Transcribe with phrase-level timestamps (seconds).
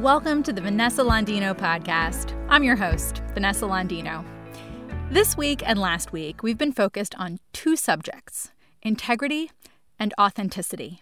[0.00, 2.34] Welcome to the Vanessa Londino podcast.
[2.50, 4.22] I'm your host, Vanessa Londino.
[5.10, 8.50] This week and last week, we've been focused on two subjects
[8.82, 9.50] integrity
[9.98, 11.00] and authenticity.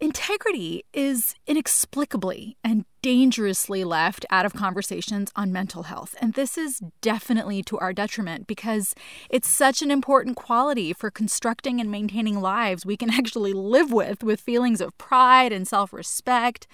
[0.00, 6.16] Integrity is inexplicably and dangerously left out of conversations on mental health.
[6.20, 8.96] And this is definitely to our detriment because
[9.30, 14.24] it's such an important quality for constructing and maintaining lives we can actually live with,
[14.24, 16.66] with feelings of pride and self respect.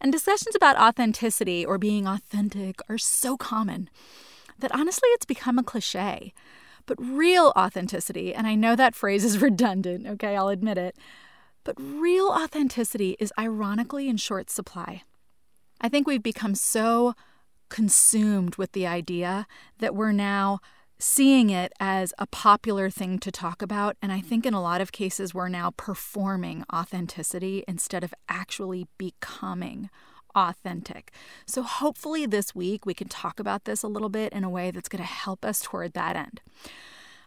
[0.00, 3.88] And discussions about authenticity or being authentic are so common
[4.58, 6.32] that honestly it's become a cliche.
[6.86, 10.96] But real authenticity, and I know that phrase is redundant, okay, I'll admit it
[11.66, 15.02] but real authenticity is ironically in short supply.
[15.80, 17.14] I think we've become so
[17.68, 19.48] consumed with the idea
[19.80, 20.60] that we're now
[20.98, 23.96] seeing it as a popular thing to talk about.
[24.00, 28.86] And I think in a lot of cases, we're now performing authenticity instead of actually
[28.98, 29.90] becoming
[30.34, 31.10] authentic.
[31.46, 34.70] So hopefully, this week we can talk about this a little bit in a way
[34.70, 36.40] that's going to help us toward that end.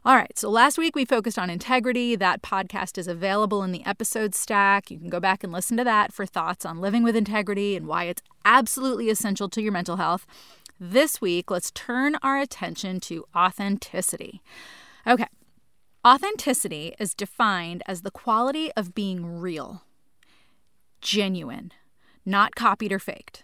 [0.06, 2.16] All right, so last week we focused on integrity.
[2.16, 4.90] That podcast is available in the episode stack.
[4.90, 7.86] You can go back and listen to that for thoughts on living with integrity and
[7.86, 10.25] why it's absolutely essential to your mental health.
[10.81, 14.41] This week, let's turn our attention to authenticity.
[15.05, 15.27] Okay,
[16.08, 19.83] authenticity is defined as the quality of being real,
[21.02, 21.73] genuine,
[22.25, 23.44] not copied or faked.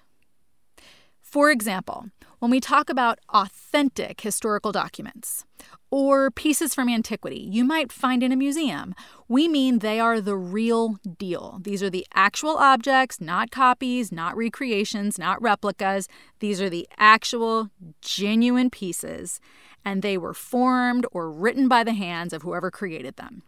[1.36, 5.44] For example, when we talk about authentic historical documents
[5.91, 8.95] or pieces from antiquity you might find in a museum,
[9.28, 11.59] we mean they are the real deal.
[11.61, 16.08] These are the actual objects, not copies, not recreations, not replicas.
[16.39, 17.69] These are the actual,
[18.02, 19.41] genuine pieces,
[19.83, 23.44] and they were formed or written by the hands of whoever created them.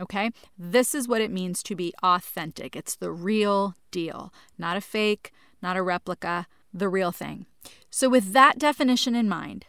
[0.00, 0.30] Okay?
[0.56, 2.74] This is what it means to be authentic.
[2.74, 7.46] It's the real deal, not a fake, not a replica, the real thing.
[7.90, 9.66] So, with that definition in mind,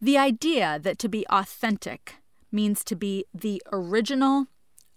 [0.00, 2.16] the idea that to be authentic
[2.52, 4.46] means to be the original,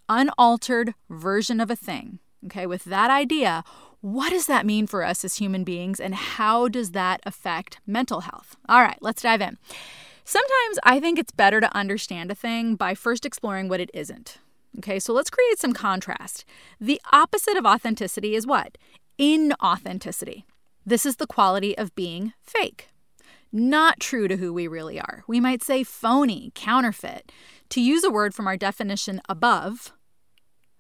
[0.09, 2.19] unaltered version of a thing.
[2.45, 3.63] Okay, with that idea,
[4.01, 8.21] what does that mean for us as human beings and how does that affect mental
[8.21, 8.55] health?
[8.69, 9.57] All right, let's dive in.
[10.23, 14.37] Sometimes I think it's better to understand a thing by first exploring what it isn't.
[14.77, 16.45] Okay, so let's create some contrast.
[16.79, 18.77] The opposite of authenticity is what?
[19.17, 20.43] Inauthenticity.
[20.87, 22.87] This is the quality of being fake,
[23.51, 25.25] not true to who we really are.
[25.27, 27.29] We might say phony, counterfeit.
[27.71, 29.91] To use a word from our definition above,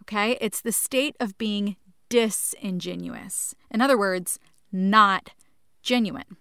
[0.03, 1.75] okay, it's the state of being
[2.07, 3.53] disingenuous.
[3.69, 4.39] In other words,
[4.71, 5.31] not
[5.81, 6.37] genuine.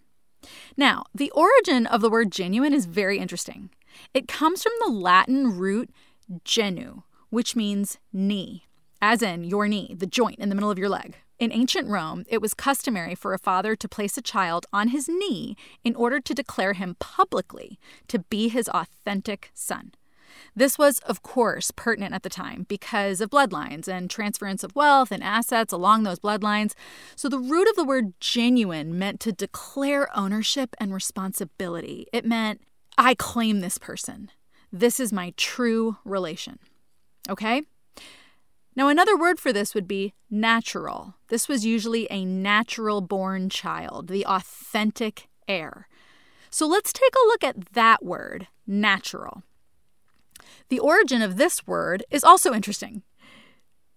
[0.76, 3.70] Now, the origin of the word genuine is very interesting.
[4.14, 5.90] It comes from the Latin root
[6.44, 8.66] genu, which means knee,
[9.02, 11.16] as in your knee, the joint in the middle of your leg.
[11.38, 15.06] In ancient Rome, it was customary for a father to place a child on his
[15.06, 15.54] knee
[15.84, 19.92] in order to declare him publicly to be his authentic son.
[20.54, 25.12] This was, of course, pertinent at the time because of bloodlines and transference of wealth
[25.12, 26.72] and assets along those bloodlines.
[27.14, 32.06] So, the root of the word genuine meant to declare ownership and responsibility.
[32.12, 32.62] It meant,
[32.96, 34.30] I claim this person.
[34.72, 36.58] This is my true relation.
[37.28, 37.62] Okay?
[38.76, 41.14] Now, another word for this would be natural.
[41.28, 45.88] This was usually a natural born child, the authentic heir.
[46.50, 49.42] So let's take a look at that word, natural.
[50.68, 53.02] The origin of this word is also interesting.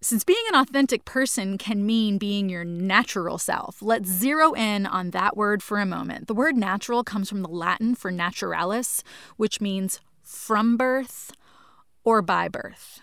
[0.00, 5.10] Since being an authentic person can mean being your natural self, let's zero in on
[5.10, 6.26] that word for a moment.
[6.26, 9.04] The word natural comes from the Latin for naturalis,
[9.36, 11.32] which means from birth
[12.02, 13.02] or by birth.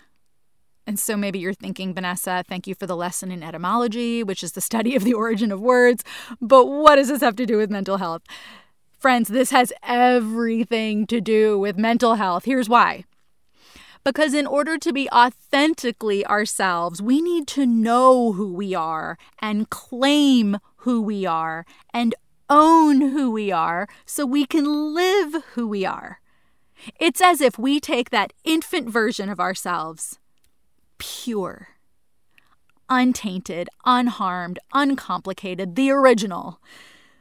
[0.88, 4.52] And so maybe you're thinking, Vanessa, thank you for the lesson in etymology, which is
[4.52, 6.02] the study of the origin of words.
[6.40, 8.22] But what does this have to do with mental health?
[8.98, 12.46] Friends, this has everything to do with mental health.
[12.46, 13.04] Here's why.
[14.02, 19.68] Because in order to be authentically ourselves, we need to know who we are and
[19.68, 22.14] claim who we are and
[22.48, 26.22] own who we are so we can live who we are.
[26.98, 30.18] It's as if we take that infant version of ourselves
[30.98, 31.68] pure,
[32.88, 36.60] untainted, unharmed, uncomplicated, the original,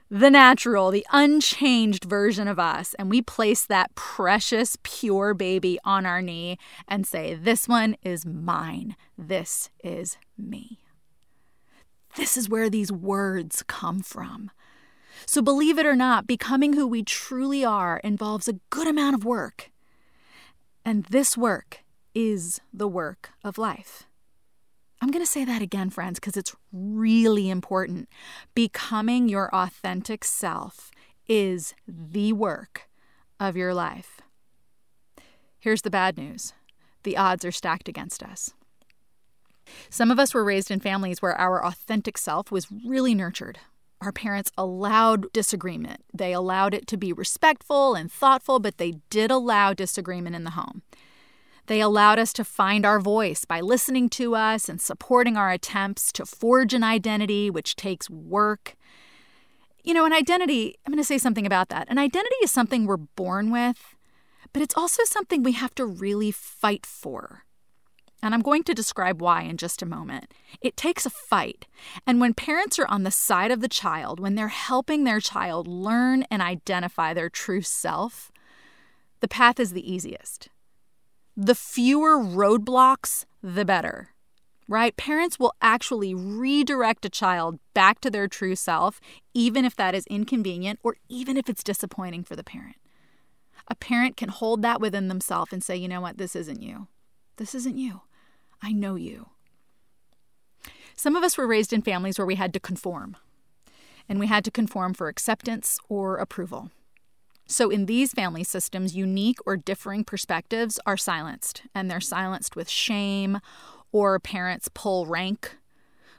[0.09, 2.93] the natural, the unchanged version of us.
[2.95, 6.57] And we place that precious, pure baby on our knee
[6.87, 8.95] and say, This one is mine.
[9.17, 10.79] This is me.
[12.15, 14.49] This is where these words come from.
[15.25, 19.25] So, believe it or not, becoming who we truly are involves a good amount of
[19.25, 19.71] work.
[20.85, 21.83] And this work
[22.17, 24.07] is the work of life.
[24.99, 28.09] I'm going to say that again, friends, because it's really important.
[28.55, 30.89] Becoming your authentic self
[31.27, 32.89] is the work
[33.39, 34.21] of your life.
[35.59, 36.53] Here's the bad news
[37.03, 38.51] the odds are stacked against us.
[39.91, 43.59] Some of us were raised in families where our authentic self was really nurtured.
[44.01, 46.03] Our parents allowed disagreement.
[46.11, 50.51] They allowed it to be respectful and thoughtful, but they did allow disagreement in the
[50.51, 50.81] home.
[51.67, 56.11] They allowed us to find our voice by listening to us and supporting our attempts
[56.13, 58.75] to forge an identity, which takes work.
[59.83, 61.87] You know, an identity, I'm going to say something about that.
[61.89, 63.95] An identity is something we're born with,
[64.53, 67.43] but it's also something we have to really fight for.
[68.23, 70.33] And I'm going to describe why in just a moment.
[70.61, 71.67] It takes a fight.
[72.05, 75.67] And when parents are on the side of the child, when they're helping their child
[75.67, 78.31] learn and identify their true self,
[79.19, 80.49] the path is the easiest.
[81.39, 84.09] The fewer roadblocks, the better.
[84.67, 84.97] Right?
[84.97, 88.99] Parents will actually redirect a child back to their true self,
[89.35, 92.77] even if that is inconvenient or even if it's disappointing for the parent.
[93.67, 96.87] A parent can hold that within themselves and say, you know what, this isn't you.
[97.35, 98.01] This isn't you.
[98.63, 99.29] I know you.
[100.95, 103.15] Some of us were raised in families where we had to conform,
[104.09, 106.71] and we had to conform for acceptance or approval.
[107.49, 112.69] So, in these family systems, unique or differing perspectives are silenced, and they're silenced with
[112.69, 113.39] shame
[113.93, 115.55] or parents pull rank.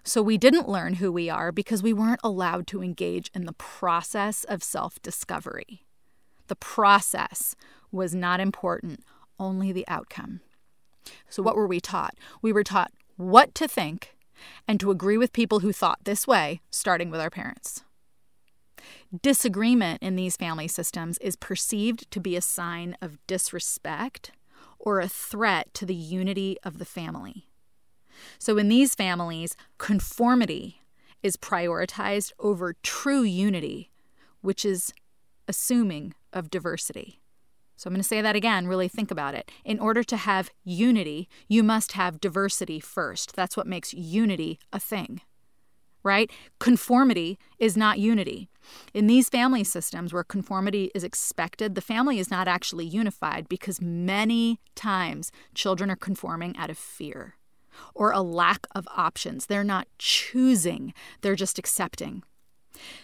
[0.03, 3.53] So, we didn't learn who we are because we weren't allowed to engage in the
[3.53, 5.85] process of self discovery.
[6.47, 7.55] The process
[7.93, 9.05] was not important,
[9.39, 10.41] only the outcome.
[11.29, 12.15] So, what were we taught?
[12.41, 14.17] We were taught what to think
[14.67, 17.85] and to agree with people who thought this way, starting with our parents.
[19.23, 24.33] Disagreement in these family systems is perceived to be a sign of disrespect
[24.79, 27.47] or a threat to the unity of the family.
[28.39, 30.83] So, in these families, conformity
[31.23, 33.91] is prioritized over true unity,
[34.43, 34.93] which is
[35.47, 37.23] assuming of diversity.
[37.77, 39.53] So I'm going to say that again, really think about it.
[39.65, 43.37] In order to have unity, you must have diversity first.
[43.37, 45.21] That's what makes unity a thing,
[46.03, 46.31] right?
[46.59, 48.49] Conformity is not unity.
[48.93, 53.81] In these family systems where conformity is expected, the family is not actually unified because
[53.81, 57.35] many times children are conforming out of fear
[57.95, 59.47] or a lack of options.
[59.47, 62.23] They're not choosing, they're just accepting.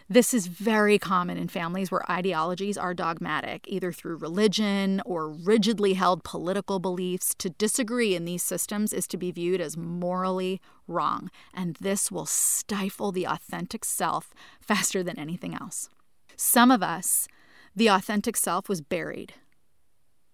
[0.09, 5.95] This is very common in families where ideologies are dogmatic, either through religion or rigidly
[5.95, 7.35] held political beliefs.
[7.39, 12.27] To disagree in these systems is to be viewed as morally wrong, and this will
[12.27, 15.89] stifle the authentic self faster than anything else.
[16.37, 17.29] Some of us,
[17.75, 19.35] the authentic self was buried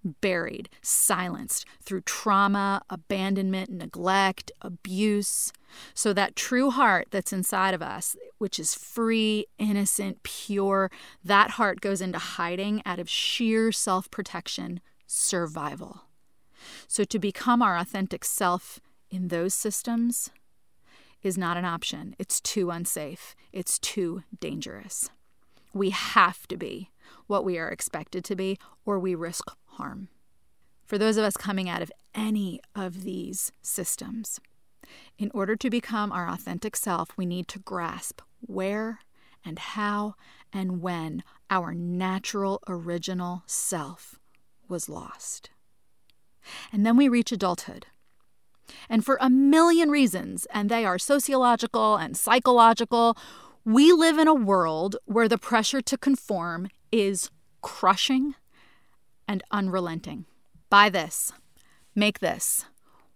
[0.05, 5.53] buried, silenced through trauma, abandonment, neglect, abuse.
[5.95, 10.91] So, that true heart that's inside of us, which is free, innocent, pure,
[11.25, 16.03] that heart goes into hiding out of sheer self protection, survival.
[16.89, 18.81] So, to become our authentic self
[19.11, 20.31] in those systems
[21.23, 22.17] is not an option.
[22.19, 25.11] It's too unsafe, it's too dangerous.
[25.73, 26.91] We have to be
[27.27, 29.45] what we are expected to be, or we risk
[29.81, 30.09] harm.
[30.85, 34.41] For those of us coming out of any of these systems,
[35.19, 39.01] in order to become our authentic self, we need to grasp where
[39.45, 40.17] and how
[40.53, 44.19] and when our natural original self
[44.69, 45.51] was lost.
[46.73, 47.87] And then we reach adulthood.
[48.89, 53.17] And for a million reasons, and they are sociological and psychological,
[53.65, 57.31] we live in a world where the pressure to conform is
[57.63, 58.35] crushing
[59.31, 60.25] and unrelenting.
[60.71, 61.33] Buy this,
[61.95, 62.65] make this,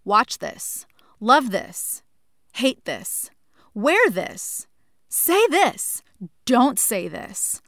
[0.04, 0.86] watch this,
[1.18, 2.04] love this,
[2.52, 3.30] hate this,
[3.74, 4.68] wear this,
[5.08, 6.04] say this,
[6.44, 7.60] don't say this,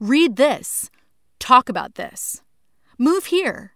[0.00, 0.90] read this,
[1.38, 2.42] talk about this,
[2.98, 3.74] move here.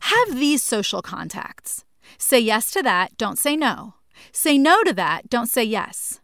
[0.00, 1.86] Have these social contacts.
[2.18, 3.94] Say yes to that, don't say no.
[4.32, 6.20] Say no to that, don't say yes.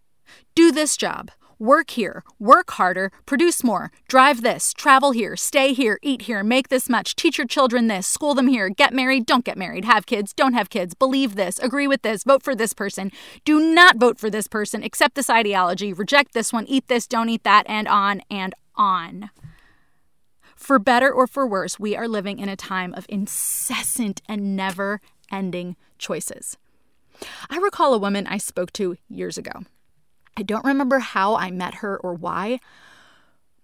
[0.55, 1.31] Do this job.
[1.59, 6.69] Work here, work harder, produce more, drive this, travel here, stay here, eat here, make
[6.69, 10.05] this much, teach your children this, school them here, get married, don't get married, have
[10.05, 13.11] kids, don't have kids, believe this, agree with this, vote for this person,
[13.47, 17.31] do not vote for this person, accept this ideology, reject this one, eat this, don't
[17.31, 19.31] eat that, and on and on.
[20.57, 25.01] For better or for worse, we are living in a time of incessant and never
[25.33, 26.59] ending choices.
[27.49, 29.63] I recall a woman I spoke to years ago.
[30.37, 32.61] I don't remember how I met her or why,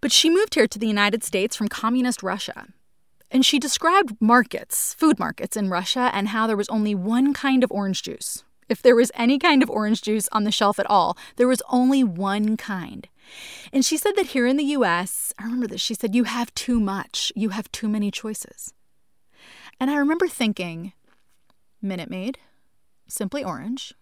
[0.00, 2.68] but she moved here to the United States from communist Russia.
[3.30, 7.62] And she described markets, food markets in Russia, and how there was only one kind
[7.62, 8.44] of orange juice.
[8.68, 11.62] If there was any kind of orange juice on the shelf at all, there was
[11.68, 13.08] only one kind.
[13.72, 16.54] And she said that here in the US, I remember this, she said, you have
[16.54, 17.32] too much.
[17.36, 18.72] You have too many choices.
[19.78, 20.92] And I remember thinking,
[21.80, 22.38] Minute Maid,
[23.08, 23.94] Simply Orange,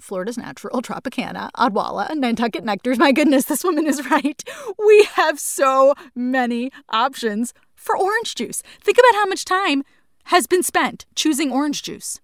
[0.00, 2.98] Florida's Natural, Tropicana, Odwalla, Nantucket Nectars.
[2.98, 4.42] My goodness, this woman is right.
[4.84, 8.62] We have so many options for orange juice.
[8.80, 9.82] Think about how much time
[10.24, 12.20] has been spent choosing orange juice,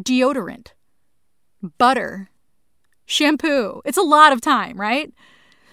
[0.00, 0.68] deodorant,
[1.78, 2.30] butter,
[3.04, 3.82] shampoo.
[3.84, 5.12] It's a lot of time, right?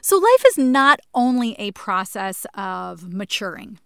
[0.01, 3.79] So, life is not only a process of maturing.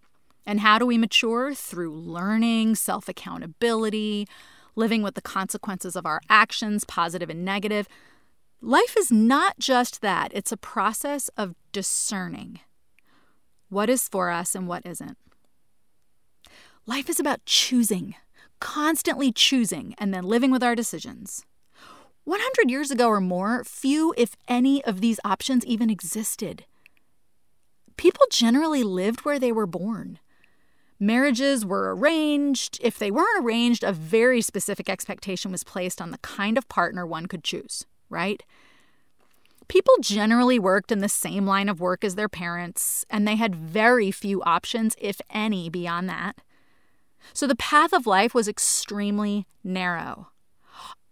[0.48, 1.54] And how do we mature?
[1.54, 4.28] Through learning, self accountability,
[4.78, 7.88] living with the consequences of our actions, positive and negative.
[8.62, 12.60] Life is not just that, it's a process of discerning
[13.70, 15.18] what is for us and what isn't.
[16.86, 18.16] Life is about choosing,
[18.62, 21.46] constantly choosing, and then living with our decisions.
[22.24, 26.66] 100 years ago or more, few, if any, of these options even existed.
[27.98, 30.20] People generally lived where they were born.
[31.00, 32.80] Marriages were arranged.
[32.82, 37.06] If they weren't arranged, a very specific expectation was placed on the kind of partner
[37.06, 38.42] one could choose, right?
[39.68, 43.56] People generally worked in the same line of work as their parents, and they had
[43.56, 46.38] very few options, if any, beyond that.
[47.34, 50.30] So the path of life was extremely narrow.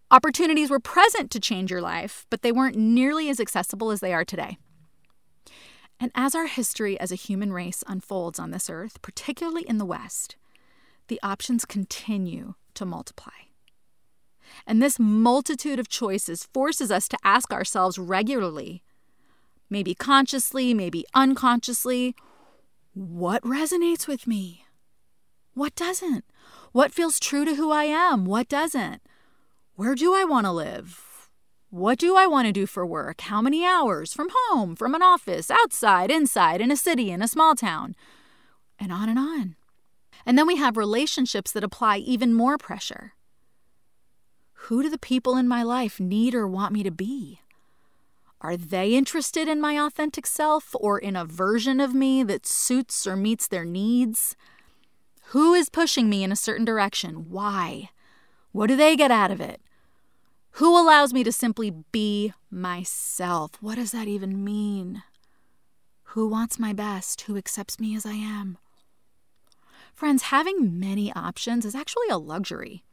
[0.10, 4.14] Opportunities were present to change your life, but they weren't nearly as accessible as they
[4.14, 4.58] are today.
[6.00, 9.86] And as our history as a human race unfolds on this earth, particularly in the
[9.86, 10.36] West,
[11.08, 13.32] the options continue to multiply.
[14.68, 18.84] And this multitude of choices forces us to ask ourselves regularly,
[19.70, 22.16] maybe consciously, maybe unconsciously,
[22.94, 24.66] what resonates with me?
[25.54, 26.26] What doesn't?
[26.72, 28.26] What feels true to who I am?
[28.26, 29.02] What doesn't?
[29.76, 31.05] Where do I want to live?
[31.70, 33.22] What do I want to do for work?
[33.22, 34.14] How many hours?
[34.14, 37.96] From home, from an office, outside, inside, in a city, in a small town,
[38.80, 39.56] and on and on.
[40.26, 43.14] And then we have relationships that apply even more pressure.
[44.54, 47.42] Who do the people in my life need or want me to be?
[48.42, 53.08] Are they interested in my authentic self or in a version of me that suits
[53.08, 54.36] or meets their needs?
[55.30, 57.30] Who is pushing me in a certain direction?
[57.30, 57.90] Why?
[58.52, 59.62] What do they get out of it?
[60.56, 63.52] Who allows me to simply be myself?
[63.60, 65.04] What does that even mean?
[66.14, 67.20] Who wants my best?
[67.24, 68.58] Who accepts me as I am?
[69.94, 72.86] Friends, having many options is actually a luxury.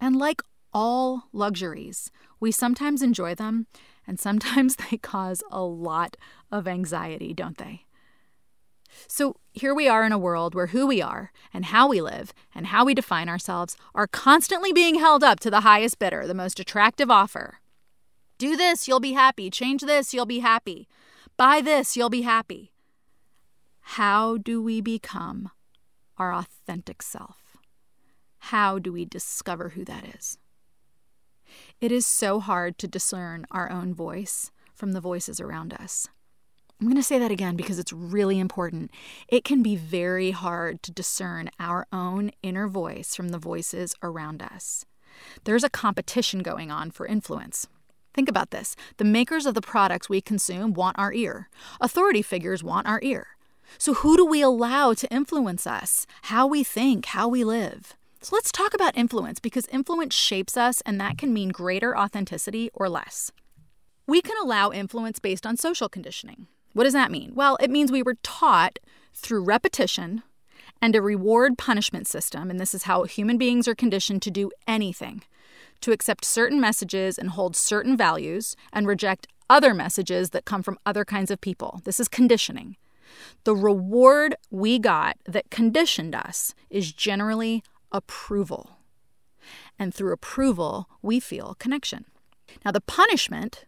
[0.00, 0.42] And like
[0.74, 2.10] all luxuries,
[2.40, 3.68] we sometimes enjoy them
[4.04, 6.16] and sometimes they cause a lot
[6.50, 7.84] of anxiety, don't they?
[9.06, 12.32] So here we are in a world where who we are and how we live
[12.54, 16.34] and how we define ourselves are constantly being held up to the highest bidder, the
[16.34, 17.60] most attractive offer.
[18.38, 19.50] Do this, you'll be happy.
[19.50, 20.88] Change this, you'll be happy.
[21.36, 22.72] Buy this, you'll be happy.
[23.80, 25.50] How do we become
[26.16, 27.56] our authentic self?
[28.38, 30.38] How do we discover who that is?
[31.80, 36.08] It is so hard to discern our own voice from the voices around us.
[36.80, 38.92] I'm going to say that again because it's really important.
[39.26, 44.42] It can be very hard to discern our own inner voice from the voices around
[44.42, 44.84] us.
[45.42, 47.66] There's a competition going on for influence.
[48.14, 51.48] Think about this the makers of the products we consume want our ear,
[51.80, 53.28] authority figures want our ear.
[53.76, 57.96] So, who do we allow to influence us, how we think, how we live?
[58.20, 62.70] So, let's talk about influence because influence shapes us, and that can mean greater authenticity
[62.72, 63.30] or less.
[64.06, 66.46] We can allow influence based on social conditioning.
[66.72, 67.32] What does that mean?
[67.34, 68.78] Well, it means we were taught
[69.14, 70.22] through repetition
[70.80, 74.50] and a reward punishment system, and this is how human beings are conditioned to do
[74.66, 75.22] anything
[75.80, 80.78] to accept certain messages and hold certain values and reject other messages that come from
[80.84, 81.80] other kinds of people.
[81.84, 82.76] This is conditioning.
[83.44, 88.78] The reward we got that conditioned us is generally approval.
[89.78, 92.04] And through approval, we feel connection.
[92.64, 93.64] Now, the punishment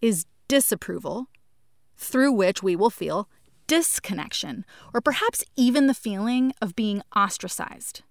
[0.00, 1.28] is disapproval
[2.02, 3.28] through which we will feel
[3.66, 8.02] disconnection, or perhaps even the feeling of being ostracized.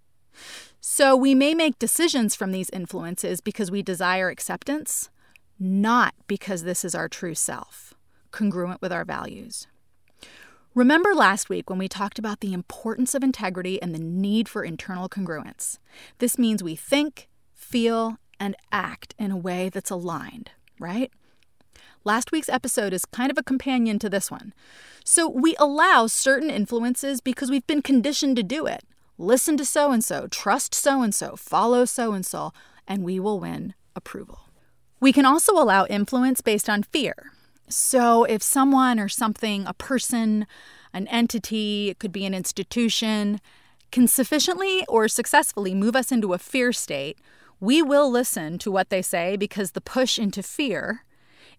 [0.79, 5.09] So we may make decisions from these influences because we desire acceptance,
[5.59, 7.93] not because this is our true self,
[8.31, 9.67] congruent with our values.
[10.73, 14.63] Remember last week when we talked about the importance of integrity and the need for
[14.63, 15.77] internal congruence.
[16.19, 21.11] This means we think, feel, and act in a way that's aligned, right?
[22.03, 24.53] Last week's episode is kind of a companion to this one.
[25.03, 28.83] So we allow certain influences because we've been conditioned to do it.
[29.19, 32.53] Listen to so and so, trust so and so, follow so and so,
[32.87, 34.47] and we will win approval.
[34.99, 37.31] We can also allow influence based on fear.
[37.67, 40.47] So, if someone or something, a person,
[40.93, 43.39] an entity, it could be an institution,
[43.91, 47.19] can sufficiently or successfully move us into a fear state,
[47.59, 51.03] we will listen to what they say because the push into fear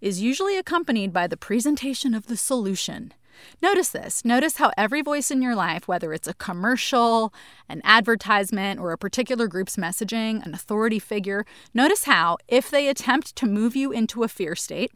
[0.03, 3.15] is usually accompanied by the presentation of the solution.
[3.63, 4.25] Notice this.
[4.25, 7.33] Notice how every voice in your life, whether it's a commercial,
[7.69, 13.35] an advertisement, or a particular group's messaging, an authority figure, notice how, if they attempt
[13.37, 14.93] to move you into a fear state,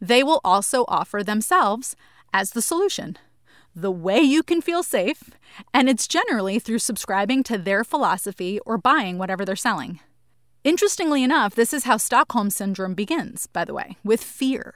[0.00, 1.96] they will also offer themselves
[2.32, 3.18] as the solution
[3.74, 5.30] the way you can feel safe,
[5.72, 10.00] and it's generally through subscribing to their philosophy or buying whatever they're selling.
[10.68, 14.74] Interestingly enough, this is how Stockholm Syndrome begins, by the way, with fear.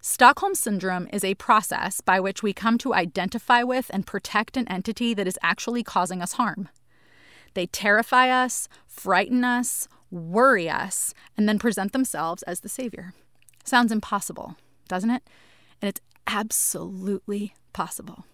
[0.00, 4.68] Stockholm Syndrome is a process by which we come to identify with and protect an
[4.68, 6.68] entity that is actually causing us harm.
[7.54, 13.12] They terrify us, frighten us, worry us, and then present themselves as the savior.
[13.64, 14.54] Sounds impossible,
[14.86, 15.24] doesn't it?
[15.82, 18.24] And it's absolutely possible.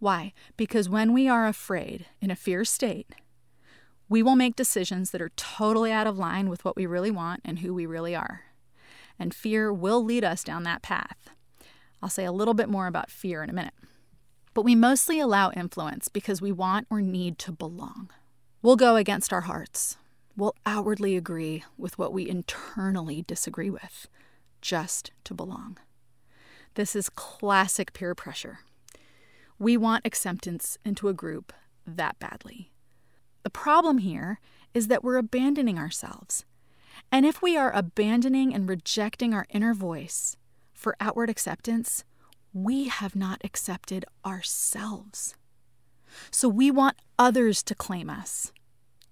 [0.00, 0.32] Why?
[0.56, 3.14] Because when we are afraid in a fear state,
[4.08, 7.40] we will make decisions that are totally out of line with what we really want
[7.44, 8.42] and who we really are.
[9.18, 11.30] And fear will lead us down that path.
[12.02, 13.74] I'll say a little bit more about fear in a minute.
[14.52, 18.10] But we mostly allow influence because we want or need to belong.
[18.62, 19.96] We'll go against our hearts.
[20.36, 24.08] We'll outwardly agree with what we internally disagree with,
[24.60, 25.78] just to belong.
[26.74, 28.60] This is classic peer pressure.
[29.58, 31.52] We want acceptance into a group
[31.86, 32.72] that badly.
[33.44, 34.40] The problem here
[34.74, 36.44] is that we're abandoning ourselves.
[37.12, 40.36] And if we are abandoning and rejecting our inner voice
[40.72, 42.04] for outward acceptance,
[42.52, 45.36] we have not accepted ourselves.
[46.30, 48.52] So we want others to claim us,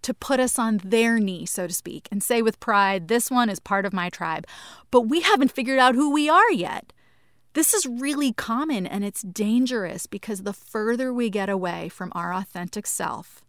[0.02, 3.48] to put us on their knee, so to speak, and say with pride, This one
[3.48, 4.46] is part of my tribe.
[4.90, 6.92] But we haven't figured out who we are yet.
[7.54, 12.32] This is really common and it's dangerous because the further we get away from our
[12.32, 13.42] authentic self,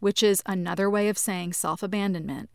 [0.00, 2.50] which is another way of saying self abandonment,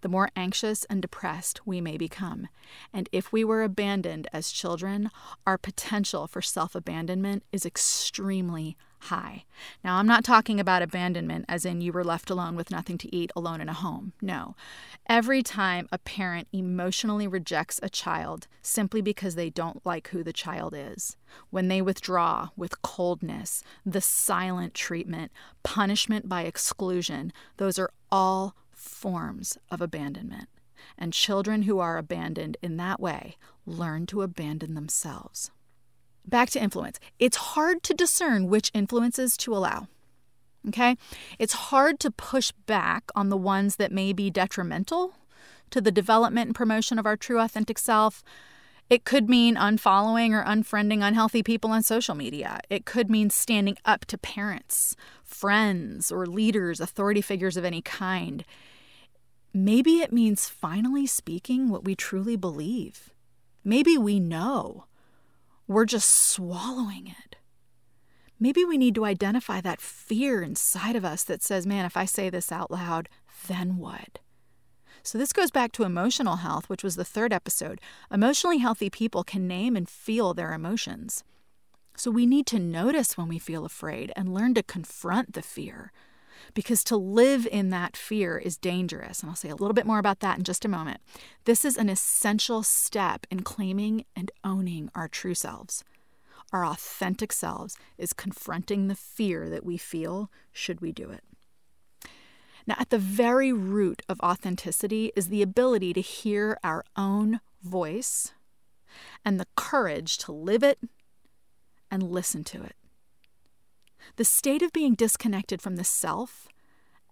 [0.00, 2.48] the more anxious and depressed we may become.
[2.92, 5.10] And if we were abandoned as children,
[5.46, 9.44] our potential for self abandonment is extremely high.
[9.82, 13.14] Now, I'm not talking about abandonment as in you were left alone with nothing to
[13.14, 14.12] eat alone in a home.
[14.20, 14.54] No.
[15.08, 20.32] Every time a parent emotionally rejects a child simply because they don't like who the
[20.32, 21.16] child is,
[21.50, 25.32] when they withdraw with coldness, the silent treatment,
[25.62, 30.48] punishment by exclusion, those are all forms of abandonment.
[30.96, 35.50] And children who are abandoned in that way learn to abandon themselves.
[36.26, 36.98] Back to influence.
[37.18, 39.88] It's hard to discern which influences to allow.
[40.68, 40.96] Okay?
[41.38, 45.14] It's hard to push back on the ones that may be detrimental
[45.70, 48.22] to the development and promotion of our true authentic self.
[48.90, 52.60] It could mean unfollowing or unfriending unhealthy people on social media.
[52.68, 58.44] It could mean standing up to parents, friends, or leaders, authority figures of any kind.
[59.52, 63.10] Maybe it means finally speaking what we truly believe.
[63.64, 64.84] Maybe we know.
[65.66, 67.36] We're just swallowing it.
[68.38, 72.04] Maybe we need to identify that fear inside of us that says, man, if I
[72.04, 73.08] say this out loud,
[73.48, 74.20] then what?
[75.02, 77.80] So, this goes back to emotional health, which was the third episode.
[78.10, 81.24] Emotionally healthy people can name and feel their emotions.
[81.96, 85.90] So, we need to notice when we feel afraid and learn to confront the fear
[86.54, 89.20] because to live in that fear is dangerous.
[89.20, 91.00] And I'll say a little bit more about that in just a moment.
[91.44, 95.84] This is an essential step in claiming and owning our true selves.
[96.52, 101.22] Our authentic selves is confronting the fear that we feel should we do it.
[102.66, 108.32] Now, at the very root of authenticity is the ability to hear our own voice
[109.24, 110.78] and the courage to live it
[111.90, 112.76] and listen to it.
[114.16, 116.48] The state of being disconnected from the self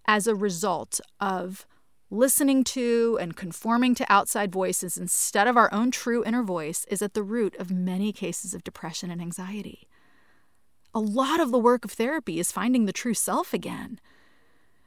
[0.07, 1.65] as a result of
[2.11, 7.01] listening to and conforming to outside voices instead of our own true inner voice is
[7.01, 9.87] at the root of many cases of depression and anxiety.
[10.93, 13.99] A lot of the work of therapy is finding the true self again.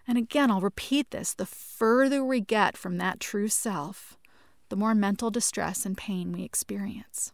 [0.08, 4.18] And again, I'll repeat this the further we get from that true self,
[4.68, 7.32] the more mental distress and pain we experience.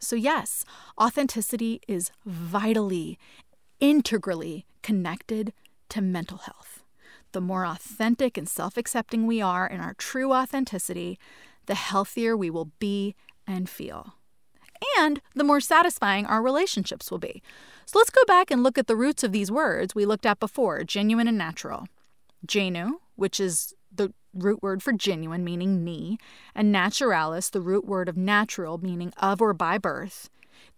[0.00, 0.66] So, yes,
[1.00, 3.18] authenticity is vitally
[3.80, 5.52] integrally connected
[5.90, 6.82] to mental health.
[7.32, 11.18] The more authentic and self accepting we are in our true authenticity,
[11.66, 13.14] the healthier we will be
[13.46, 14.14] and feel.
[14.98, 17.42] And the more satisfying our relationships will be.
[17.86, 20.40] So let's go back and look at the roots of these words we looked at
[20.40, 21.86] before genuine and natural.
[22.46, 26.18] Genu, which is the root word for genuine, meaning ni,
[26.54, 30.28] and naturalis, the root word of natural, meaning of or by birth,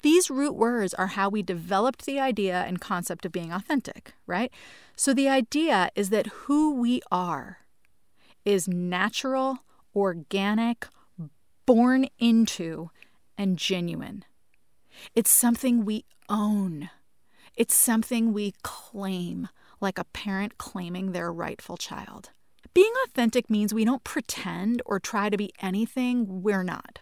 [0.03, 4.53] these root words are how we developed the idea and concept of being authentic, right?
[4.95, 7.59] So the idea is that who we are
[8.45, 9.59] is natural,
[9.95, 10.87] organic,
[11.67, 12.91] born into,
[13.37, 14.25] and genuine.
[15.15, 16.91] It's something we own.
[17.57, 19.49] It's something we claim,
[19.81, 22.31] like a parent claiming their rightful child.
[22.75, 27.01] Being authentic means we don't pretend or try to be anything we're not.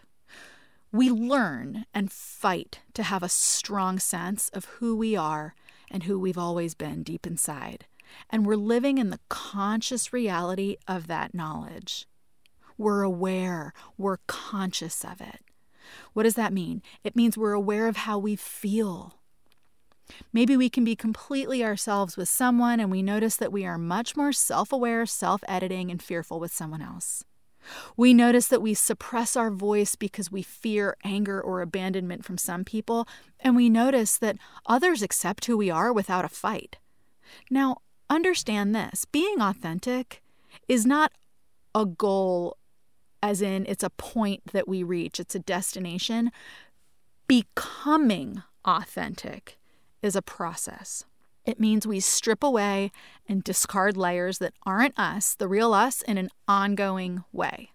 [0.91, 5.55] We learn and fight to have a strong sense of who we are
[5.91, 7.85] and who we've always been deep inside.
[8.29, 12.07] And we're living in the conscious reality of that knowledge.
[12.77, 15.39] We're aware, we're conscious of it.
[16.13, 16.81] What does that mean?
[17.03, 19.19] It means we're aware of how we feel.
[20.31, 24.15] Maybe we can be completely ourselves with someone and we notice that we are much
[24.15, 27.23] more self aware, self editing, and fearful with someone else.
[27.97, 32.63] We notice that we suppress our voice because we fear anger or abandonment from some
[32.63, 33.07] people,
[33.39, 36.77] and we notice that others accept who we are without a fight.
[37.49, 37.77] Now,
[38.09, 40.21] understand this being authentic
[40.67, 41.11] is not
[41.73, 42.57] a goal
[43.25, 46.31] as in it's a point that we reach, it's a destination.
[47.27, 49.57] Becoming authentic
[50.03, 51.05] is a process.
[51.45, 52.91] It means we strip away
[53.27, 57.69] and discard layers that aren't us, the real us, in an ongoing way.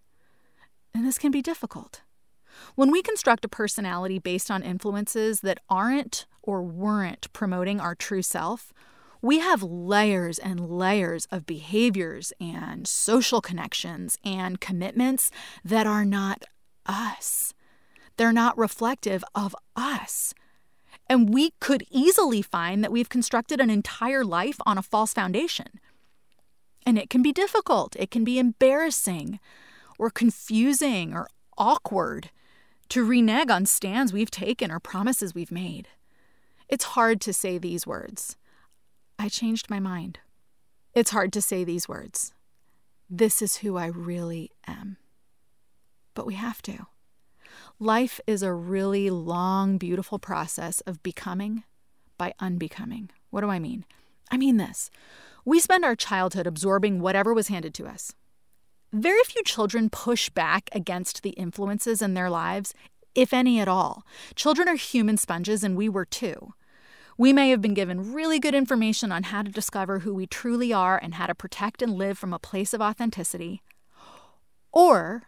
[0.93, 2.03] And this can be difficult.
[2.75, 8.23] When we construct a personality based on influences that aren't or weren't promoting our true
[8.23, 8.73] self,
[9.23, 15.31] we have layers and layers of behaviors and social connections and commitments
[15.65, 16.45] that are not
[16.87, 17.55] us.
[18.17, 20.35] They're not reflective of us.
[21.11, 25.81] And we could easily find that we've constructed an entire life on a false foundation.
[26.87, 29.41] And it can be difficult, it can be embarrassing,
[29.99, 32.31] or confusing, or awkward
[32.91, 35.89] to renege on stands we've taken or promises we've made.
[36.69, 38.37] It's hard to say these words.
[39.19, 40.21] I changed my mind.
[40.95, 42.33] It's hard to say these words.
[43.11, 44.97] This is who I really am.
[46.15, 46.87] But we have to.
[47.83, 51.65] Life is a really long, beautiful process of becoming
[52.19, 53.09] by unbecoming.
[53.31, 53.87] What do I mean?
[54.31, 54.91] I mean this.
[55.47, 58.13] We spend our childhood absorbing whatever was handed to us.
[58.93, 62.75] Very few children push back against the influences in their lives,
[63.15, 64.05] if any at all.
[64.35, 66.53] Children are human sponges, and we were too.
[67.17, 70.71] We may have been given really good information on how to discover who we truly
[70.71, 73.63] are and how to protect and live from a place of authenticity.
[74.71, 75.23] Or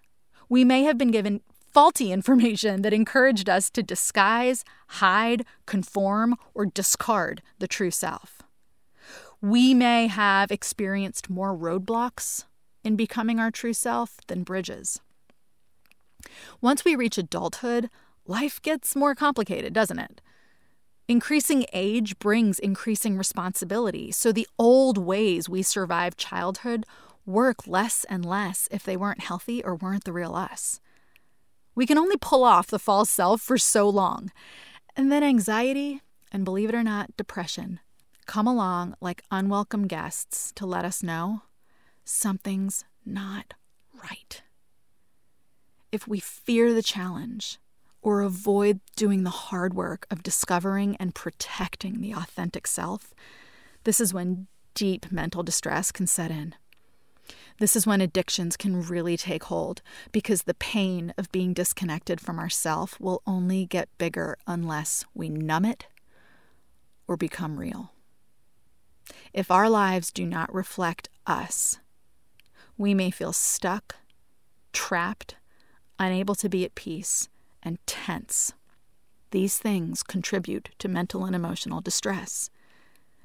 [0.50, 1.40] we may have been given
[1.72, 8.42] faulty information that encouraged us to disguise, hide, conform, or discard the true self.
[9.40, 12.44] We may have experienced more roadblocks
[12.84, 15.00] in becoming our true self than bridges.
[16.60, 17.90] Once we reach adulthood,
[18.26, 20.20] life gets more complicated, doesn't it?
[21.08, 26.86] Increasing age brings increasing responsibility, so the old ways we survived childhood
[27.26, 30.80] work less and less if they weren't healthy or weren't the real us.
[31.74, 34.30] We can only pull off the false self for so long.
[34.96, 37.80] And then anxiety, and believe it or not, depression,
[38.26, 41.42] come along like unwelcome guests to let us know
[42.04, 43.54] something's not
[43.94, 44.42] right.
[45.90, 47.58] If we fear the challenge,
[48.02, 53.14] or avoid doing the hard work of discovering and protecting the authentic self,
[53.84, 56.54] this is when deep mental distress can set in.
[57.58, 62.38] This is when addictions can really take hold because the pain of being disconnected from
[62.38, 65.86] ourself will only get bigger unless we numb it
[67.06, 67.92] or become real.
[69.32, 71.78] If our lives do not reflect us,
[72.76, 73.96] we may feel stuck,
[74.72, 75.36] trapped,
[75.98, 77.28] unable to be at peace,
[77.62, 78.52] and tense.
[79.30, 82.50] These things contribute to mental and emotional distress.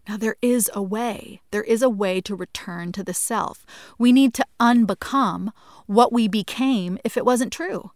[0.08, 1.41] Now, there is a way.
[1.52, 3.65] There is a way to return to the self.
[4.00, 5.50] We need to unbecome
[5.86, 7.91] what we became if it wasn't true.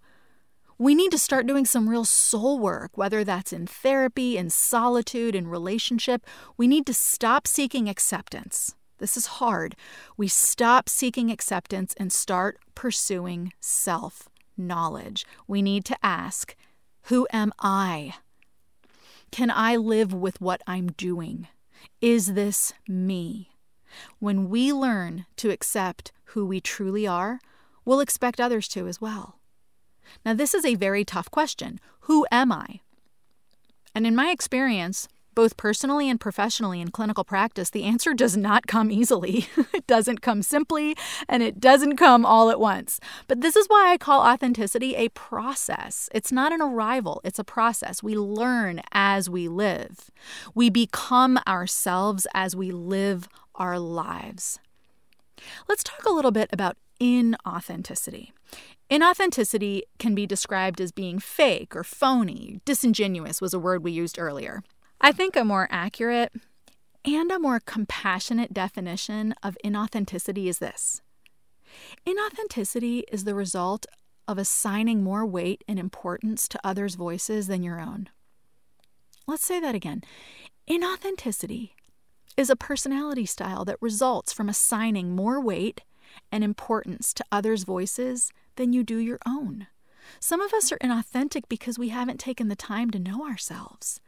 [0.78, 5.36] We need to start doing some real soul work, whether that's in therapy, in solitude,
[5.36, 6.26] in relationship.
[6.58, 8.76] We need to stop seeking acceptance.
[8.98, 9.76] This is hard.
[10.18, 15.26] We stop seeking acceptance and start pursuing self knowledge.
[15.48, 16.56] We need to ask,
[17.04, 18.16] Who am I?
[19.32, 21.48] Can I live with what I'm doing?
[22.02, 23.52] Is this me?
[24.20, 27.40] When we learn to accept who we truly are,
[27.84, 29.40] we'll expect others to as well.
[30.26, 31.80] Now, this is a very tough question.
[32.02, 32.82] Who am I?
[33.94, 38.68] And in my experience, both personally and professionally in clinical practice, the answer does not
[38.68, 39.48] come easily.
[39.74, 40.96] it doesn't come simply,
[41.28, 43.00] and it doesn't come all at once.
[43.28, 46.10] But this is why I call authenticity a process.
[46.14, 48.04] It's not an arrival, it's a process.
[48.04, 50.12] We learn as we live,
[50.54, 54.60] we become ourselves as we live our lives.
[55.68, 58.32] Let's talk a little bit about inauthenticity.
[58.90, 62.60] Inauthenticity can be described as being fake or phony.
[62.66, 64.64] Disingenuous was a word we used earlier.
[65.04, 66.32] I think a more accurate
[67.04, 71.02] and a more compassionate definition of inauthenticity is this
[72.06, 73.88] Inauthenticity is the result
[74.28, 78.10] of assigning more weight and importance to others' voices than your own.
[79.26, 80.04] Let's say that again.
[80.70, 81.72] Inauthenticity
[82.38, 85.82] is a personality style that results from assigning more weight
[86.32, 89.66] and importance to others' voices than you do your own.
[90.20, 94.00] Some of us are inauthentic because we haven't taken the time to know ourselves.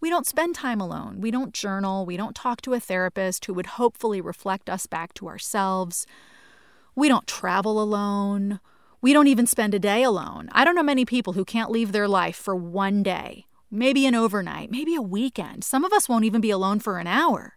[0.00, 1.20] We don't spend time alone.
[1.20, 2.06] We don't journal.
[2.06, 6.06] We don't talk to a therapist who would hopefully reflect us back to ourselves.
[6.94, 8.60] We don't travel alone.
[9.02, 10.48] We don't even spend a day alone.
[10.52, 14.14] I don't know many people who can't leave their life for one day, maybe an
[14.14, 15.64] overnight, maybe a weekend.
[15.64, 17.56] Some of us won't even be alone for an hour.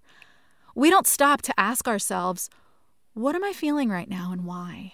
[0.76, 2.50] We don't stop to ask ourselves,
[3.14, 4.94] what am I feeling right now and why?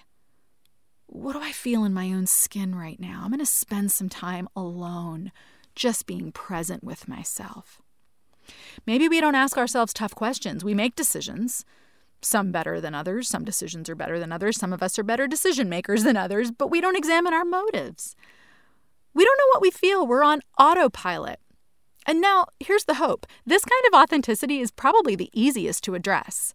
[1.08, 3.22] What do I feel in my own skin right now?
[3.24, 5.32] I'm going to spend some time alone
[5.76, 7.82] just being present with myself.
[8.86, 10.64] Maybe we don't ask ourselves tough questions.
[10.64, 11.66] We make decisions,
[12.22, 13.30] some better than others.
[13.30, 14.58] Some decisions are better than others.
[14.58, 18.16] Some of us are better decision makers than others, but we don't examine our motives.
[19.14, 20.06] We don't know what we feel.
[20.06, 21.40] We're on autopilot.
[22.06, 26.54] And now, here's the hope this kind of authenticity is probably the easiest to address.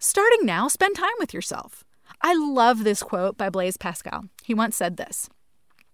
[0.00, 1.84] Starting now, spend time with yourself.
[2.20, 4.24] I love this quote by Blaise Pascal.
[4.42, 5.28] He once said this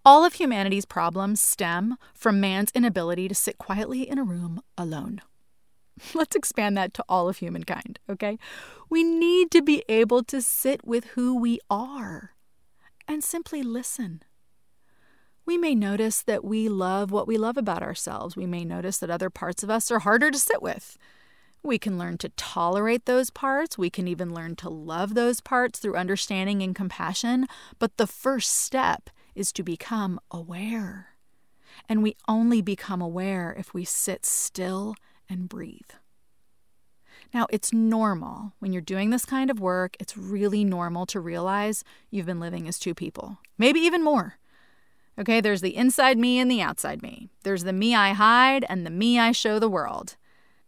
[0.09, 5.21] all of humanity's problems stem from man's inability to sit quietly in a room alone.
[6.14, 8.38] Let's expand that to all of humankind, okay?
[8.88, 12.31] We need to be able to sit with who we are
[13.07, 14.23] and simply listen.
[15.44, 18.35] We may notice that we love what we love about ourselves.
[18.35, 20.97] We may notice that other parts of us are harder to sit with.
[21.62, 23.77] We can learn to tolerate those parts.
[23.77, 27.47] We can even learn to love those parts through understanding and compassion.
[27.79, 31.11] But the first step is to become aware.
[31.88, 34.95] And we only become aware if we sit still
[35.29, 35.91] and breathe.
[37.35, 41.85] Now, it's normal when you're doing this kind of work, it's really normal to realize
[42.11, 44.38] you've been living as two people, maybe even more.
[45.19, 47.29] Okay, there's the inside me and the outside me.
[47.43, 50.17] There's the me I hide and the me I show the world.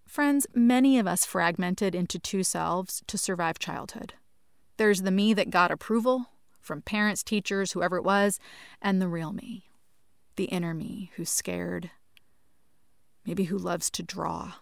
[0.07, 4.15] Friends, many of us fragmented into two selves to survive childhood.
[4.77, 6.27] There's the me that got approval
[6.61, 8.39] from parents, teachers, whoever it was,
[8.81, 9.65] and the real me,
[10.37, 11.91] the inner me who's scared,
[13.27, 14.55] maybe who loves to draw,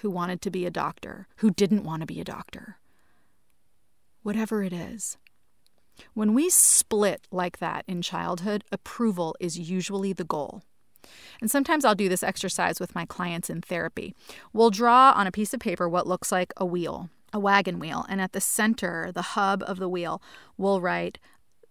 [0.00, 2.78] who wanted to be a doctor, who didn't want to be a doctor.
[4.22, 5.16] Whatever it is.
[6.14, 10.62] When we split like that in childhood, approval is usually the goal.
[11.40, 14.14] And sometimes I'll do this exercise with my clients in therapy.
[14.52, 18.04] We'll draw on a piece of paper what looks like a wheel a wagon wheel,
[18.08, 20.22] and at the center, the hub of the wheel,
[20.56, 21.18] we'll write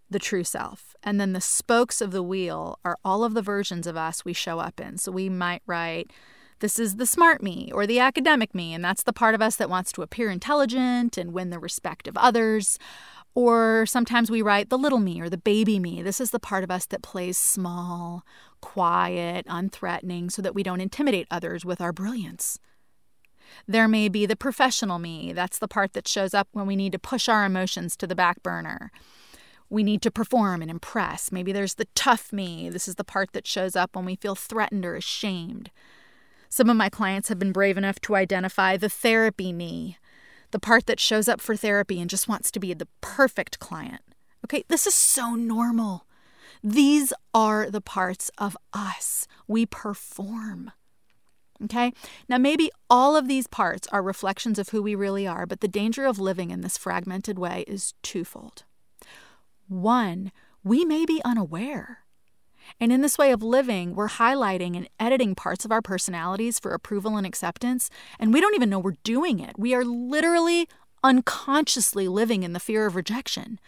[0.09, 0.95] the true self.
[1.03, 4.33] And then the spokes of the wheel are all of the versions of us we
[4.33, 4.97] show up in.
[4.97, 6.11] So we might write,
[6.59, 9.55] this is the smart me or the academic me, and that's the part of us
[9.55, 12.77] that wants to appear intelligent and win the respect of others.
[13.33, 16.01] Or sometimes we write the little me or the baby me.
[16.01, 18.25] This is the part of us that plays small,
[18.59, 22.59] quiet, unthreatening, so that we don't intimidate others with our brilliance.
[23.67, 25.33] There may be the professional me.
[25.33, 28.15] That's the part that shows up when we need to push our emotions to the
[28.15, 28.91] back burner.
[29.69, 31.31] We need to perform and impress.
[31.31, 32.69] Maybe there's the tough me.
[32.69, 35.71] This is the part that shows up when we feel threatened or ashamed.
[36.49, 39.97] Some of my clients have been brave enough to identify the therapy me,
[40.51, 44.01] the part that shows up for therapy and just wants to be the perfect client.
[44.43, 46.05] Okay, this is so normal.
[46.61, 49.27] These are the parts of us.
[49.47, 50.71] We perform.
[51.63, 51.93] Okay?
[52.27, 55.67] Now, maybe all of these parts are reflections of who we really are, but the
[55.67, 58.63] danger of living in this fragmented way is twofold.
[59.67, 60.31] One,
[60.63, 61.99] we may be unaware.
[62.79, 66.73] And in this way of living, we're highlighting and editing parts of our personalities for
[66.73, 69.57] approval and acceptance, and we don't even know we're doing it.
[69.57, 70.67] We are literally
[71.03, 73.59] unconsciously living in the fear of rejection.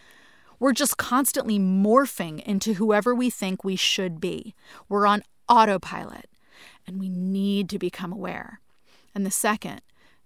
[0.58, 4.54] We're just constantly morphing into whoever we think we should be.
[4.88, 6.26] We're on autopilot
[6.86, 8.60] and we need to become aware.
[9.14, 9.80] And the second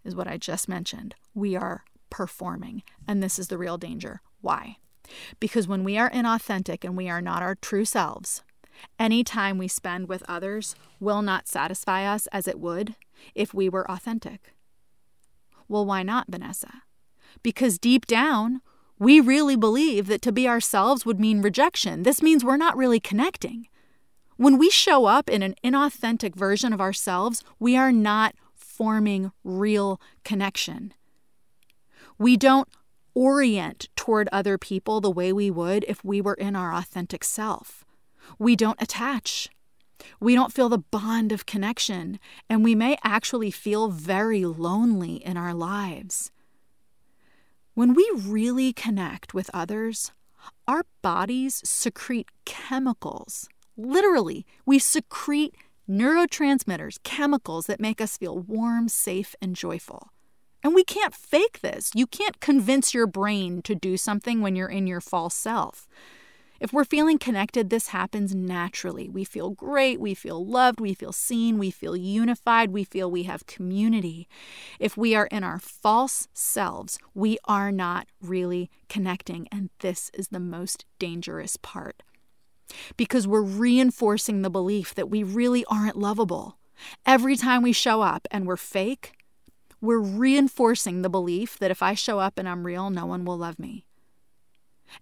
[0.05, 4.23] is what I just mentioned we are performing, and this is the real danger.
[4.41, 4.77] Why?
[5.41, 8.43] Because when we are inauthentic and we are not our true selves,
[8.99, 12.95] any time we spend with others will not satisfy us as it would
[13.35, 14.55] if we were authentic.
[15.69, 16.83] Well, why not, Vanessa?
[17.43, 18.61] Because deep down,
[18.99, 22.03] we really believe that to be ourselves would mean rejection.
[22.03, 23.69] This means we're not really connecting.
[24.39, 30.01] When we show up in an inauthentic version of ourselves, we are not forming real
[30.23, 30.95] connection.
[32.19, 32.69] We don't
[33.15, 37.85] orient toward other people the way we would if we were in our authentic self.
[38.39, 39.49] We don't attach.
[40.21, 45.37] We don't feel the bond of connection, and we may actually feel very lonely in
[45.37, 46.31] our lives.
[47.75, 50.13] When we really connect with others,
[50.69, 53.49] our bodies secrete chemicals.
[53.79, 55.55] Literally, we secrete
[55.89, 60.11] neurotransmitters, chemicals that make us feel warm, safe, and joyful.
[60.65, 61.93] And we can't fake this.
[61.95, 65.87] You can't convince your brain to do something when you're in your false self.
[66.59, 69.09] If we're feeling connected, this happens naturally.
[69.09, 73.23] We feel great, we feel loved, we feel seen, we feel unified, we feel we
[73.23, 74.27] have community.
[74.81, 80.29] If we are in our false selves, we are not really connecting, and this is
[80.29, 82.03] the most dangerous part.
[82.97, 86.59] Because we're reinforcing the belief that we really aren't lovable.
[87.07, 89.13] Every time we show up and we're fake,
[89.81, 93.39] we're reinforcing the belief that if I show up and I'm real, no one will
[93.39, 93.85] love me.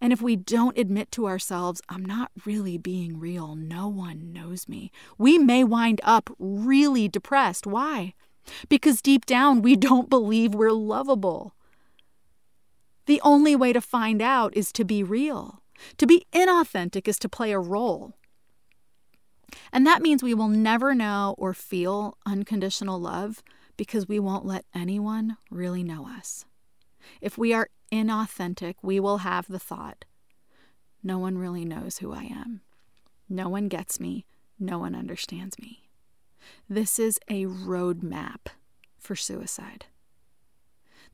[0.00, 4.68] And if we don't admit to ourselves, I'm not really being real, no one knows
[4.68, 7.66] me, we may wind up really depressed.
[7.66, 8.14] Why?
[8.68, 11.54] Because deep down, we don't believe we're lovable.
[13.06, 15.62] The only way to find out is to be real.
[15.98, 18.14] To be inauthentic is to play a role.
[19.72, 23.42] And that means we will never know or feel unconditional love
[23.76, 26.44] because we won't let anyone really know us.
[27.20, 30.04] If we are inauthentic, we will have the thought
[31.06, 32.62] no one really knows who I am.
[33.28, 34.26] No one gets me.
[34.58, 35.88] No one understands me.
[36.68, 38.46] This is a roadmap
[38.98, 39.86] for suicide.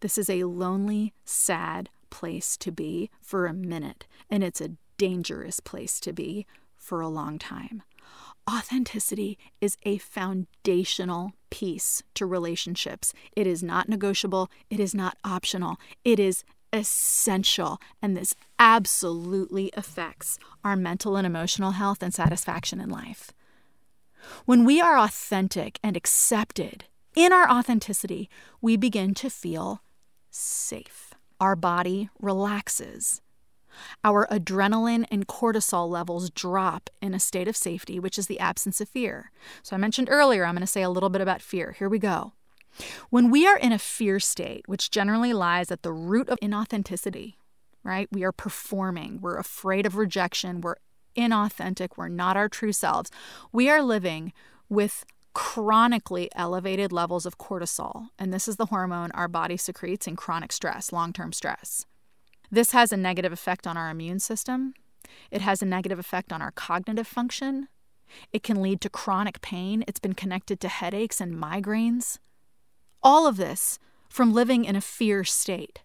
[0.01, 5.59] This is a lonely, sad place to be for a minute, and it's a dangerous
[5.59, 6.47] place to be
[6.77, 7.83] for a long time.
[8.49, 13.13] Authenticity is a foundational piece to relationships.
[13.35, 17.81] It is not negotiable, it is not optional, it is essential.
[18.01, 23.33] And this absolutely affects our mental and emotional health and satisfaction in life.
[24.45, 28.29] When we are authentic and accepted in our authenticity,
[28.61, 29.83] we begin to feel
[30.31, 31.12] safe.
[31.43, 33.21] Our body relaxes.
[34.05, 38.81] Our adrenaline and cortisol levels drop in a state of safety, which is the absence
[38.81, 39.33] of fear.
[39.61, 41.75] So, I mentioned earlier, I'm going to say a little bit about fear.
[41.77, 42.35] Here we go.
[43.11, 47.35] When we are in a fear state, which generally lies at the root of inauthenticity,
[47.83, 48.07] right?
[48.13, 50.77] We are performing, we're afraid of rejection, we're
[51.17, 53.11] inauthentic, we're not our true selves.
[53.51, 54.33] We are living
[54.69, 60.17] with chronically elevated levels of cortisol, and this is the hormone our body secretes in
[60.17, 61.87] chronic stress, long term stress.
[62.51, 64.75] This has a negative effect on our immune system.
[65.31, 67.69] It has a negative effect on our cognitive function.
[68.33, 69.85] It can lead to chronic pain.
[69.89, 72.19] It's been connected to headaches and migraines.
[73.03, 75.81] All of this from living in a fear state.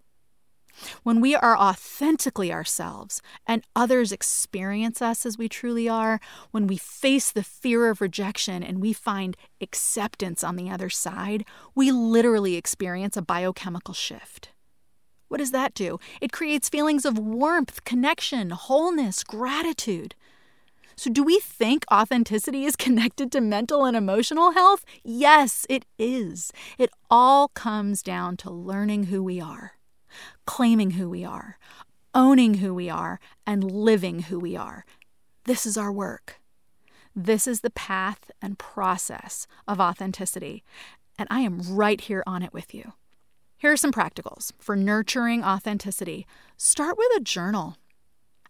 [1.04, 6.20] When we are authentically ourselves and others experience us as we truly are,
[6.52, 11.46] when we face the fear of rejection and we find acceptance on the other side,
[11.76, 14.50] we literally experience a biochemical shift.
[15.28, 16.00] What does that do?
[16.22, 20.16] It creates feelings of warmth, connection, wholeness, gratitude.
[20.96, 24.84] So, do we think authenticity is connected to mental and emotional health?
[25.04, 26.52] Yes, it is.
[26.78, 29.74] It all comes down to learning who we are,
[30.46, 31.58] claiming who we are,
[32.14, 34.86] owning who we are, and living who we are.
[35.46, 36.40] This is our work.
[37.16, 40.64] This is the path and process of authenticity.
[41.18, 42.94] And I am right here on it with you.
[43.58, 46.28] Here are some practicals for nurturing authenticity.
[46.58, 47.78] Start with a journal.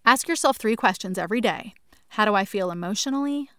[0.03, 1.73] Ask yourself three questions every day
[2.09, 3.49] How do I feel emotionally?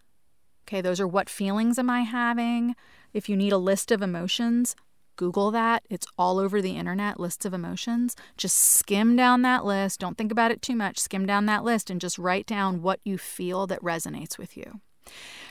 [0.67, 2.77] Okay, those are what feelings am I having?
[3.15, 4.77] If you need a list of emotions,
[5.19, 5.83] Google that.
[5.91, 8.17] It's all over the internet, lists of emotions.
[8.39, 10.01] Just skim down that list.
[10.01, 10.99] Don't think about it too much.
[10.99, 14.81] Skim down that list and just write down what you feel that resonates with you.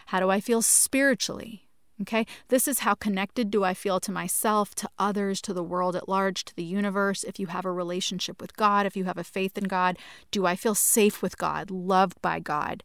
[0.07, 1.67] How do I feel spiritually?
[2.01, 5.95] Okay, this is how connected do I feel to myself, to others, to the world
[5.95, 7.23] at large, to the universe.
[7.23, 9.97] If you have a relationship with God, if you have a faith in God,
[10.31, 12.83] do I feel safe with God, loved by God?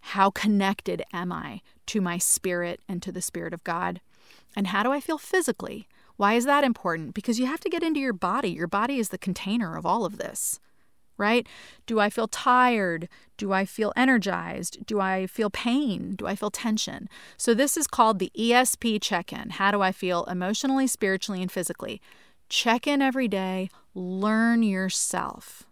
[0.00, 4.00] How connected am I to my spirit and to the Spirit of God?
[4.56, 5.86] And how do I feel physically?
[6.16, 7.14] Why is that important?
[7.14, 8.50] Because you have to get into your body.
[8.50, 10.60] Your body is the container of all of this.
[11.16, 11.46] right?
[11.86, 13.08] Do I feel tired?
[13.36, 14.84] Do I feel energized?
[14.84, 16.16] Do I feel pain?
[16.16, 17.08] Do I feel tension?
[17.36, 19.50] So, this is called the ESP check in.
[19.50, 22.00] How do I feel emotionally, spiritually, and physically?
[22.48, 25.64] Check in every day, learn yourself.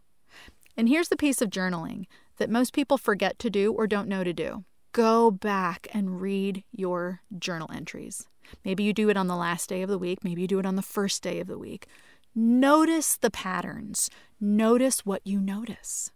[0.77, 2.07] And here's the piece of journaling
[2.39, 6.65] that most people forget to do or don't know to do go back and read
[6.71, 8.27] your journal entries.
[8.65, 10.67] Maybe you do it on the last day of the week, maybe you do it
[10.67, 11.87] on the first day of the week.
[12.35, 16.11] Notice the patterns, notice what you notice.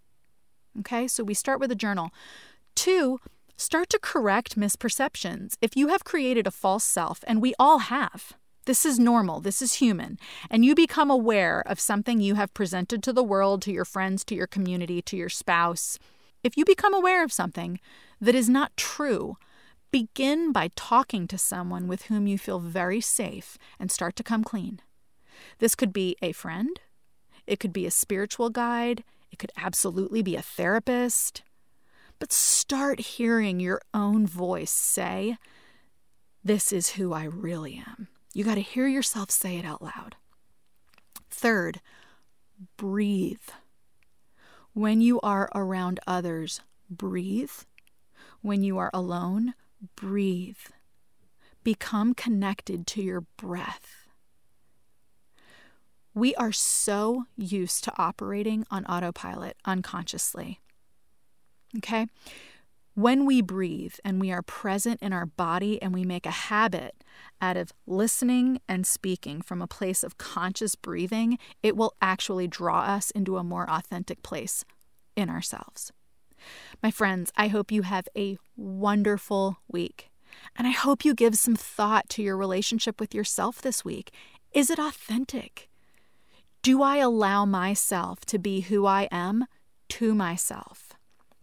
[0.81, 2.11] Okay, so we start with a journal.
[2.75, 3.21] Two,
[3.57, 5.57] start to correct misperceptions.
[5.61, 8.35] If you have created a false self, and we all have,
[8.67, 10.19] this is normal, this is human,
[10.51, 14.25] and you become aware of something you have presented to the world, to your friends,
[14.25, 15.99] to your community, to your spouse.
[16.43, 17.81] If you become aware of something
[18.21, 19.37] that is not true,
[19.91, 24.45] begin by talking to someone with whom you feel very safe and start to come
[24.45, 24.81] clean.
[25.59, 26.81] This could be a friend,
[27.47, 31.43] it could be a spiritual guide, it could absolutely be a therapist.
[32.19, 35.37] But start hearing your own voice say,
[36.43, 38.09] This is who I really am.
[38.33, 40.17] You got to hear yourself say it out loud.
[41.31, 41.81] Third,
[42.77, 43.49] breathe.
[44.73, 47.51] When you are around others, breathe.
[48.47, 49.55] When you are alone,
[49.97, 50.69] breathe.
[51.65, 54.07] Become connected to your breath.
[56.15, 60.61] We are so used to operating on autopilot unconsciously.
[61.79, 62.07] Okay?
[62.95, 67.03] When we breathe and we are present in our body and we make a habit
[67.41, 72.83] out of listening and speaking from a place of conscious breathing, it will actually draw
[72.83, 74.65] us into a more authentic place
[75.17, 75.91] in ourselves.
[76.83, 80.11] My friends, I hope you have a wonderful week.
[80.57, 84.13] And I hope you give some thought to your relationship with yourself this week.
[84.53, 85.69] Is it authentic?
[86.63, 89.47] Do I allow myself to be who I am
[89.91, 90.93] to myself?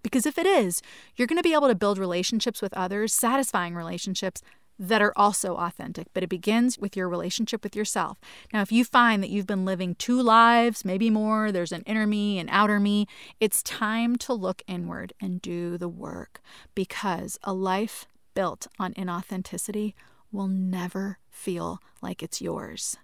[0.02, 0.82] Because if it is,
[1.16, 4.42] you're going to be able to build relationships with others, satisfying relationships
[4.80, 8.20] that are also authentic, but it begins with your relationship with yourself.
[8.52, 12.08] Now, if you find that you've been living two lives, maybe more, there's an inner
[12.08, 13.08] me and outer me,
[13.40, 16.42] it's time to look inward and do the work
[16.76, 19.94] because a life built on inauthenticity
[20.32, 22.98] will never feel like it's yours.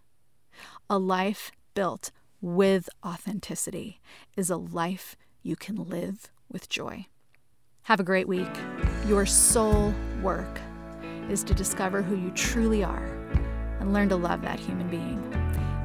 [0.89, 2.11] A life built
[2.41, 3.99] with authenticity
[4.36, 7.05] is a life you can live with joy.
[7.84, 8.49] Have a great week.
[9.07, 10.59] Your soul work
[11.30, 13.05] is to discover who you truly are
[13.80, 15.23] and learn to love that human being.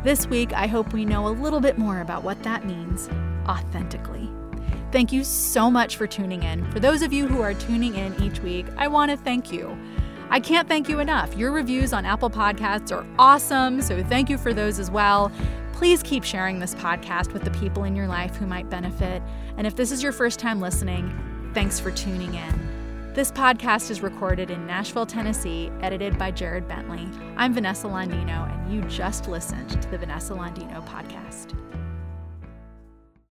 [0.02, 3.08] This week, I hope we know a little bit more about what that means
[3.48, 4.30] authentically.
[4.92, 6.70] Thank you so much for tuning in.
[6.70, 9.76] For those of you who are tuning in each week, I want to thank you.
[10.30, 11.36] I can't thank you enough.
[11.36, 15.32] Your reviews on Apple Podcasts are awesome, so thank you for those as well.
[15.72, 19.22] Please keep sharing this podcast with the people in your life who might benefit.
[19.56, 22.73] And if this is your first time listening, thanks for tuning in.
[23.14, 27.08] This podcast is recorded in Nashville, Tennessee, edited by Jared Bentley.
[27.36, 31.54] I'm Vanessa Landino, and you just listened to the Vanessa Landino podcast.